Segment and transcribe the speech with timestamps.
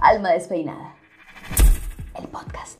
[0.00, 0.94] Alma Despeinada.
[2.14, 2.77] El podcast.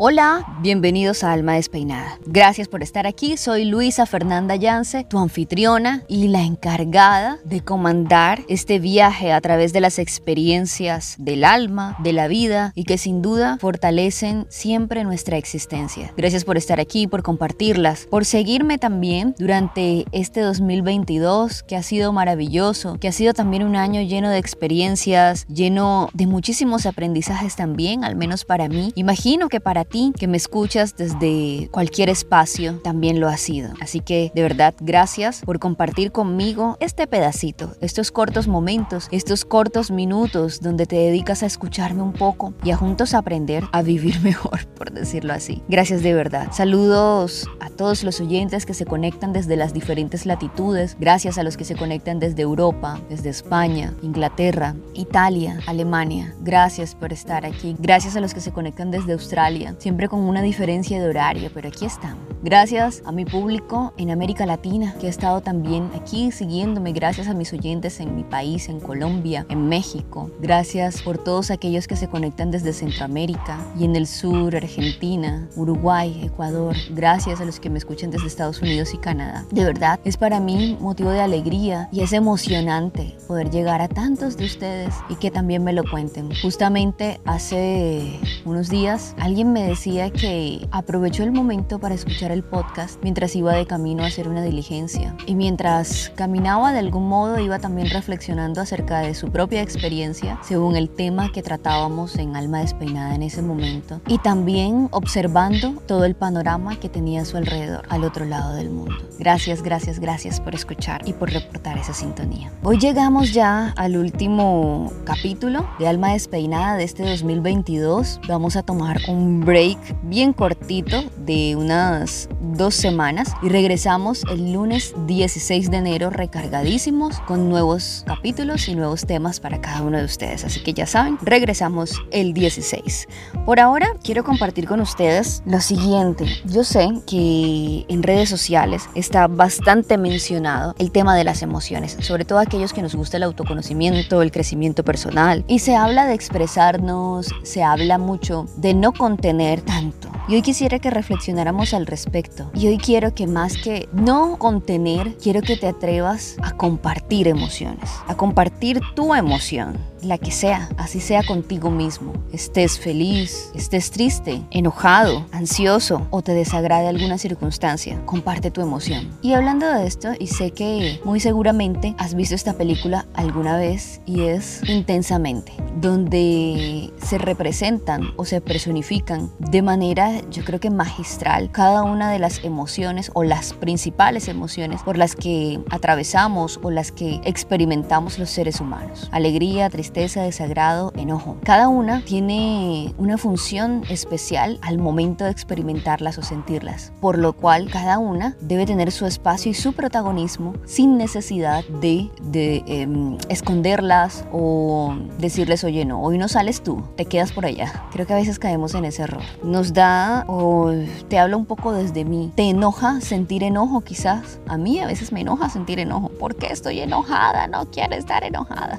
[0.00, 2.20] Hola, bienvenidos a Alma Despeinada.
[2.24, 3.36] Gracias por estar aquí.
[3.36, 9.72] Soy Luisa Fernanda Yance, tu anfitriona y la encargada de comandar este viaje a través
[9.72, 15.36] de las experiencias del alma, de la vida y que sin duda fortalecen siempre nuestra
[15.36, 16.12] existencia.
[16.16, 22.12] Gracias por estar aquí, por compartirlas, por seguirme también durante este 2022 que ha sido
[22.12, 28.04] maravilloso, que ha sido también un año lleno de experiencias, lleno de muchísimos aprendizajes también,
[28.04, 28.92] al menos para mí.
[28.94, 33.72] Imagino que para ti que me escuchas desde cualquier espacio también lo ha sido.
[33.80, 39.90] Así que de verdad, gracias por compartir conmigo este pedacito, estos cortos momentos, estos cortos
[39.90, 44.66] minutos donde te dedicas a escucharme un poco y a juntos aprender a vivir mejor,
[44.68, 45.62] por decirlo así.
[45.68, 46.48] Gracias de verdad.
[46.52, 50.96] Saludos a todos los oyentes que se conectan desde las diferentes latitudes.
[50.98, 56.34] Gracias a los que se conectan desde Europa, desde España, Inglaterra, Italia, Alemania.
[56.40, 57.76] Gracias por estar aquí.
[57.78, 61.68] Gracias a los que se conectan desde Australia, siempre con una diferencia de horario, pero
[61.68, 62.28] aquí estamos.
[62.40, 67.34] Gracias a mi público en América Latina que ha estado también aquí siguiéndome, gracias a
[67.34, 70.30] mis oyentes en mi país, en Colombia, en México.
[70.40, 76.20] Gracias por todos aquellos que se conectan desde Centroamérica y en el sur, Argentina, Uruguay,
[76.22, 76.76] Ecuador.
[76.90, 79.44] Gracias a los que me escuchan desde Estados Unidos y Canadá.
[79.50, 84.36] De verdad, es para mí motivo de alegría y es emocionante poder llegar a tantos
[84.36, 86.30] de ustedes y que también me lo cuenten.
[86.40, 92.98] Justamente hace unos días alguien me decía que aprovechó el momento para escuchar el podcast
[93.02, 95.14] mientras iba de camino a hacer una diligencia.
[95.26, 100.76] Y mientras caminaba de algún modo iba también reflexionando acerca de su propia experiencia según
[100.76, 104.00] el tema que tratábamos en Alma Despeinada en ese momento.
[104.06, 108.70] Y también observando todo el panorama que tenía a su alrededor, al otro lado del
[108.70, 108.96] mundo.
[109.18, 112.50] Gracias, gracias, gracias por escuchar y por reportar esa sintonía.
[112.62, 118.20] Hoy llegamos ya al último capítulo de Alma Despeinada de este 2022.
[118.26, 119.57] Vamos a tomar un break
[120.02, 127.48] bien cortito de unas dos semanas y regresamos el lunes 16 de enero recargadísimos con
[127.48, 130.44] nuevos capítulos y nuevos temas para cada uno de ustedes.
[130.44, 133.08] Así que ya saben, regresamos el 16.
[133.44, 136.26] Por ahora quiero compartir con ustedes lo siguiente.
[136.44, 142.24] Yo sé que en redes sociales está bastante mencionado el tema de las emociones, sobre
[142.24, 145.44] todo aquellos que nos gusta el autoconocimiento, el crecimiento personal.
[145.48, 150.17] Y se habla de expresarnos, se habla mucho de no contener tanto.
[150.28, 152.50] Y hoy quisiera que reflexionáramos al respecto.
[152.52, 157.88] Y hoy quiero que más que no contener, quiero que te atrevas a compartir emociones,
[158.06, 162.12] a compartir tu emoción la que sea, así sea contigo mismo.
[162.32, 169.10] Estés feliz, estés triste, enojado, ansioso o te desagrade alguna circunstancia, comparte tu emoción.
[169.22, 174.00] Y hablando de esto, y sé que muy seguramente has visto esta película alguna vez
[174.06, 181.50] y es intensamente, donde se representan o se personifican de manera, yo creo que magistral,
[181.50, 186.92] cada una de las emociones o las principales emociones por las que atravesamos o las
[186.92, 189.08] que experimentamos los seres humanos.
[189.12, 191.36] Alegría, tristeza, desagrado, enojo.
[191.44, 197.70] Cada una tiene una función especial al momento de experimentarlas o sentirlas, por lo cual
[197.70, 204.24] cada una debe tener su espacio y su protagonismo sin necesidad de, de em, esconderlas
[204.32, 207.84] o decirles, oye, no, hoy no sales tú, te quedas por allá.
[207.92, 209.22] Creo que a veces caemos en ese error.
[209.42, 210.72] Nos da, o
[211.08, 214.40] te hablo un poco desde mí, te enoja sentir enojo quizás.
[214.46, 216.08] A mí a veces me enoja sentir enojo.
[216.08, 217.46] ¿Por qué estoy enojada?
[217.46, 218.78] No quiero estar enojada.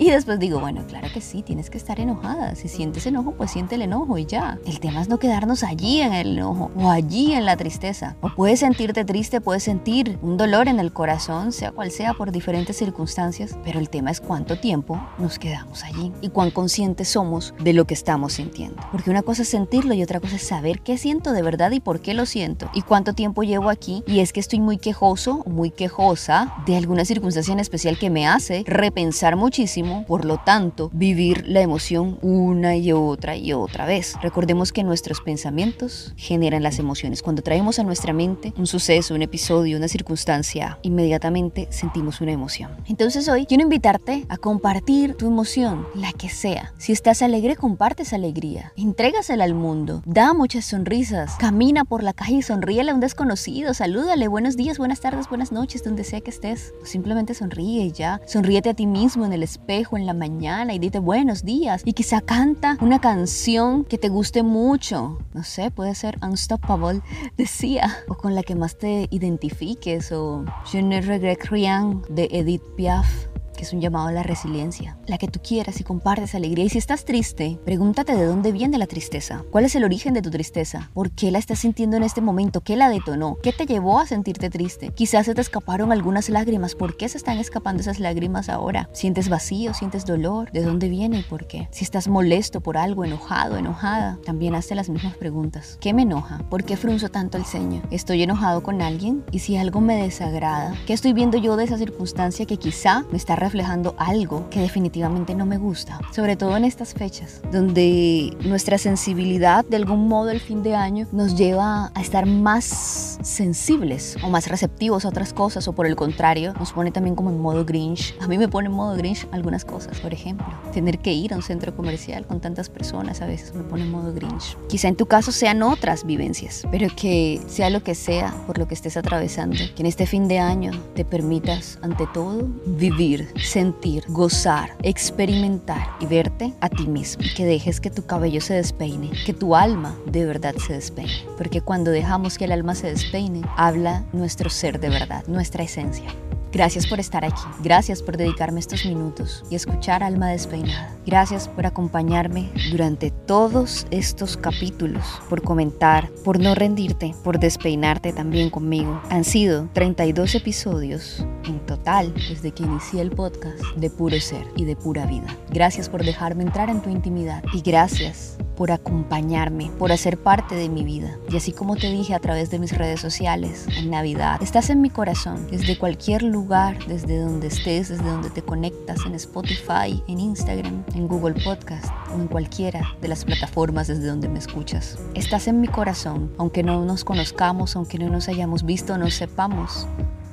[0.00, 2.54] Y después digo, bueno, claro que sí, tienes que estar enojada.
[2.54, 4.58] Si sientes enojo, pues siente el enojo y ya.
[4.64, 8.16] El tema es no quedarnos allí en el enojo o allí en la tristeza.
[8.22, 12.32] O puedes sentirte triste, puedes sentir un dolor en el corazón, sea cual sea, por
[12.32, 17.52] diferentes circunstancias, pero el tema es cuánto tiempo nos quedamos allí y cuán conscientes somos
[17.62, 18.80] de lo que estamos sintiendo.
[18.90, 21.80] Porque una cosa es sentirlo y otra cosa es saber qué siento de verdad y
[21.80, 24.02] por qué lo siento y cuánto tiempo llevo aquí.
[24.06, 28.08] Y es que estoy muy quejoso o muy quejosa de alguna circunstancia en especial que
[28.08, 33.86] me hace repensar muchísimo por lo tanto, vivir la emoción una y otra y otra
[33.86, 34.14] vez.
[34.22, 37.22] Recordemos que nuestros pensamientos generan las emociones.
[37.22, 42.70] Cuando traemos a nuestra mente un suceso, un episodio, una circunstancia, inmediatamente sentimos una emoción.
[42.86, 46.72] Entonces hoy quiero invitarte a compartir tu emoción, la que sea.
[46.78, 48.72] Si estás alegre, comparte esa alegría.
[48.76, 50.02] Entrégasela al mundo.
[50.04, 51.36] Da muchas sonrisas.
[51.36, 53.74] Camina por la calle y sonríele a un desconocido.
[53.74, 54.28] Salúdale.
[54.28, 56.74] Buenos días, buenas tardes, buenas noches, donde sea que estés.
[56.84, 58.20] simplemente sonríe ya.
[58.26, 61.82] Sonríete a ti mismo en el espejo en la mañana y dite buenos días.
[61.84, 65.18] Y quizá canta una canción que te guste mucho.
[65.32, 67.02] No sé, puede ser Unstoppable,
[67.36, 67.88] decía.
[68.08, 70.10] O con la que más te identifiques.
[70.10, 73.29] O Je ne regrette rien de Edith Piaf
[73.60, 76.64] que es un llamado a la resiliencia, la que tú quieras y compartes alegría.
[76.64, 80.22] Y si estás triste, pregúntate de dónde viene la tristeza, cuál es el origen de
[80.22, 83.66] tu tristeza, por qué la estás sintiendo en este momento, qué la detonó, qué te
[83.66, 84.92] llevó a sentirte triste.
[84.94, 88.88] Quizás se te escaparon algunas lágrimas, ¿por qué se están escapando esas lágrimas ahora?
[88.94, 90.50] ¿Sientes vacío, sientes dolor?
[90.52, 91.68] ¿De dónde viene y por qué?
[91.70, 95.76] Si estás molesto por algo, enojado, enojada, también hazte las mismas preguntas.
[95.82, 96.38] ¿Qué me enoja?
[96.48, 97.82] ¿Por qué frunzo tanto el ceño?
[97.90, 99.22] ¿Estoy enojado con alguien?
[99.32, 100.74] ¿Y si algo me desagrada?
[100.86, 105.34] ¿Qué estoy viendo yo de esa circunstancia que quizá me está reflejando algo que definitivamente
[105.34, 110.38] no me gusta, sobre todo en estas fechas, donde nuestra sensibilidad de algún modo el
[110.38, 115.66] fin de año nos lleva a estar más sensibles o más receptivos a otras cosas
[115.66, 118.14] o por el contrario nos pone también como en modo Grinch.
[118.20, 121.36] A mí me pone en modo Grinch algunas cosas, por ejemplo, tener que ir a
[121.36, 124.56] un centro comercial con tantas personas a veces me pone en modo Grinch.
[124.68, 128.68] Quizá en tu caso sean otras vivencias, pero que sea lo que sea por lo
[128.68, 134.04] que estés atravesando, que en este fin de año te permitas ante todo vivir, sentir,
[134.08, 137.22] gozar, experimentar y verte a ti mismo.
[137.36, 141.12] Que dejes que tu cabello se despeine, que tu alma de verdad se despeine.
[141.36, 146.10] Porque cuando dejamos que el alma se despeine, habla nuestro ser de verdad, nuestra esencia.
[146.52, 150.90] Gracias por estar aquí, gracias por dedicarme estos minutos y escuchar Alma Despeinada.
[151.06, 158.50] Gracias por acompañarme durante todos estos capítulos, por comentar, por no rendirte, por despeinarte también
[158.50, 159.00] conmigo.
[159.10, 164.64] Han sido 32 episodios en total desde que inicié el podcast de puro ser y
[164.64, 165.36] de pura vida.
[165.50, 170.68] Gracias por dejarme entrar en tu intimidad y gracias por acompañarme, por hacer parte de
[170.68, 171.16] mi vida.
[171.30, 174.82] Y así como te dije a través de mis redes sociales, en Navidad, estás en
[174.82, 180.20] mi corazón, desde cualquier lugar, desde donde estés, desde donde te conectas, en Spotify, en
[180.20, 184.98] Instagram, en Google Podcast o en cualquiera de las plataformas desde donde me escuchas.
[185.14, 189.88] Estás en mi corazón, aunque no nos conozcamos, aunque no nos hayamos visto, no sepamos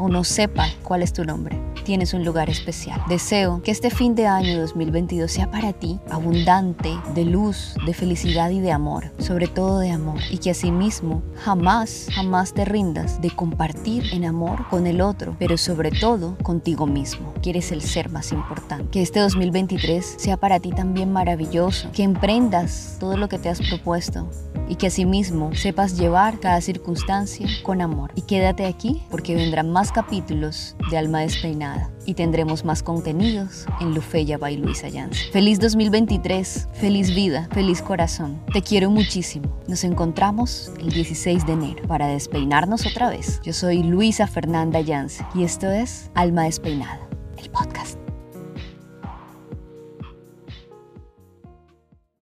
[0.00, 3.02] o no sepa cuál es tu nombre tienes un lugar especial.
[3.08, 8.50] Deseo que este fin de año 2022 sea para ti abundante de luz, de felicidad
[8.50, 13.30] y de amor, sobre todo de amor, y que asimismo jamás, jamás te rindas de
[13.30, 18.10] compartir en amor con el otro, pero sobre todo contigo mismo, que eres el ser
[18.10, 18.88] más importante.
[18.90, 23.60] Que este 2023 sea para ti también maravilloso, que emprendas todo lo que te has
[23.60, 24.28] propuesto
[24.68, 28.12] y que asimismo sepas llevar cada circunstancia con amor.
[28.14, 33.94] Y quédate aquí porque vendrán más capítulos de Alma Despeinada y tendremos más contenidos en
[33.94, 35.30] Lufeya by Luisa Yance.
[35.32, 38.40] Feliz 2023, feliz vida, feliz corazón.
[38.52, 39.60] Te quiero muchísimo.
[39.68, 43.40] Nos encontramos el 16 de enero para despeinarnos otra vez.
[43.44, 47.00] Yo soy Luisa Fernanda Yance y esto es Alma Despeinada,
[47.36, 47.99] el podcast.